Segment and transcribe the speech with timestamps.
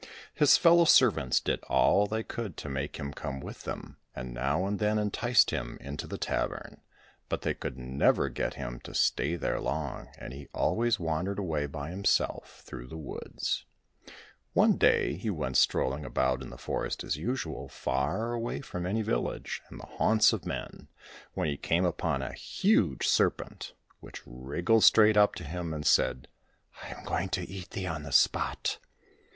[0.33, 4.65] His fellow servants did all they could to make him come with them, and now
[4.65, 6.81] and then enticed him into the tavern,
[7.29, 11.67] but they could never get him to stay there long, and he always wandered away
[11.67, 13.65] by himself through the woods.
[14.53, 19.61] One day he went strolling about in the forest as usual, far from any village
[19.69, 20.87] and the haunts of men,
[21.35, 26.27] when he came upon a huge Serpent, which wriggled straight up to him and said,
[26.53, 28.79] *' I am going to eat thee on the spot